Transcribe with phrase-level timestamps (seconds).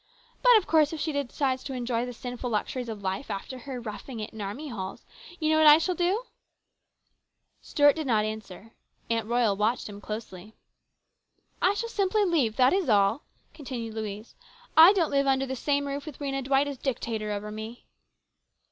[0.41, 3.79] But of course if she decides to enjoy the sinful luxuries of life after her
[3.79, 5.05] roughing it in army halls,
[5.39, 6.23] you know what I shall do?"
[7.61, 8.73] Stuart did not answer.
[9.11, 10.55] Aunt Royal watched him closely."
[11.71, 14.33] I shall simply leave, that is all," continued Louise."
[14.75, 17.85] I don't live under the same roof with Rhena Dwight as dictator over me."